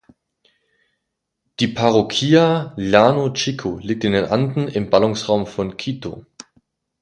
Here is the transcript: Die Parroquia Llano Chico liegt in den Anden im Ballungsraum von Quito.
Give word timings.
Die 1.59 1.67
Parroquia 1.67 2.73
Llano 2.75 3.33
Chico 3.33 3.77
liegt 3.83 4.03
in 4.03 4.13
den 4.13 4.25
Anden 4.25 4.67
im 4.67 4.89
Ballungsraum 4.89 5.45
von 5.45 5.77
Quito. 5.77 6.25